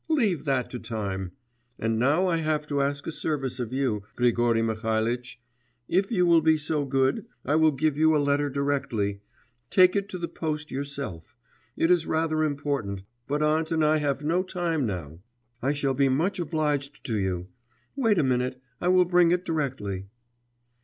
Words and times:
Leave 0.09 0.45
that 0.45 0.67
to 0.67 0.79
time. 0.79 1.31
And 1.77 1.99
now 1.99 2.25
I 2.25 2.37
have 2.37 2.65
to 2.69 2.81
ask 2.81 3.05
a 3.05 3.11
service 3.11 3.59
of 3.59 3.71
you, 3.71 4.01
Grigory 4.15 4.63
Mihalitch; 4.63 5.39
if 5.87 6.11
you 6.11 6.25
will 6.25 6.41
be 6.41 6.57
so 6.57 6.85
good, 6.85 7.27
I 7.45 7.53
will 7.53 7.69
give 7.71 7.97
you 7.99 8.15
a 8.15 8.17
letter 8.17 8.49
directly: 8.49 9.21
take 9.69 9.95
it 9.95 10.09
to 10.09 10.17
the 10.17 10.27
post 10.27 10.71
yourself, 10.71 11.35
it 11.77 11.91
is 11.91 12.07
rather 12.07 12.43
important, 12.43 13.03
but 13.27 13.43
aunt 13.43 13.69
and 13.69 13.85
I 13.85 13.97
have 13.97 14.23
no 14.25 14.41
time 14.41 14.87
now.... 14.87 15.19
I 15.61 15.71
shall 15.71 15.93
be 15.93 16.09
much 16.09 16.39
obliged 16.39 17.03
to 17.05 17.19
you. 17.19 17.49
Wait 17.95 18.17
a 18.17 18.23
minute.... 18.23 18.59
I 18.81 18.87
will 18.87 19.05
bring 19.05 19.29
it 19.29 19.45
directly.... 19.45 20.07